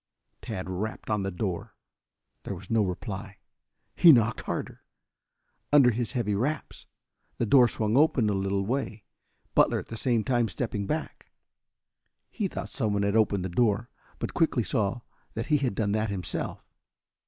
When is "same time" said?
9.97-10.47